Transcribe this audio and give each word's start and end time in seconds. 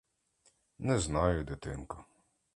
—Не 0.79 0.99
знаю, 0.99 1.43
дитинко. 1.43 2.05